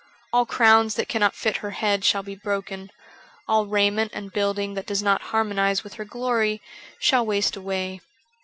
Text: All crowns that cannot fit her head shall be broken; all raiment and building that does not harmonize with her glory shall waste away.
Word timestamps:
All 0.33 0.47
crowns 0.47 0.95
that 0.95 1.07
cannot 1.07 1.35
fit 1.35 1.57
her 1.57 1.69
head 1.69 2.03
shall 2.03 2.23
be 2.23 2.33
broken; 2.33 2.89
all 3.47 3.67
raiment 3.67 4.11
and 4.15 4.33
building 4.33 4.73
that 4.73 4.87
does 4.87 5.03
not 5.03 5.21
harmonize 5.29 5.83
with 5.83 5.93
her 5.93 6.05
glory 6.05 6.59
shall 6.97 7.23
waste 7.23 7.55
away. 7.55 8.01